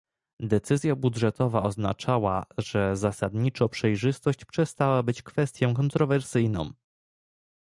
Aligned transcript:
Decyzja 0.39 0.95
budżetowa 0.95 1.63
oznaczała, 1.63 2.45
że 2.57 2.95
zasadniczo 2.97 3.69
przejrzystość 3.69 4.45
przestała 4.45 5.03
być 5.03 5.21
kwestią 5.23 5.73
kontrowersyjną 5.73 6.71